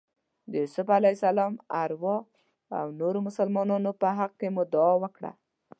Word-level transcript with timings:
د 0.51 0.51
یوسف 0.61 0.87
علیه 0.97 1.15
السلام 1.17 1.53
ارواح 1.83 2.21
او 2.79 2.87
نورو 2.99 3.19
مسلمانانو 3.27 3.91
په 4.01 4.07
حق 4.17 4.31
کې 4.39 4.47
مو 4.55 4.63
دعا 4.73 4.93
وکړه. 5.03 5.31